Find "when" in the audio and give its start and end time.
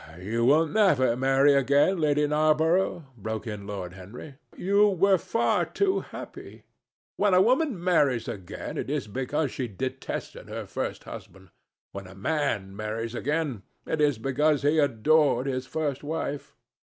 7.17-7.35, 11.91-12.07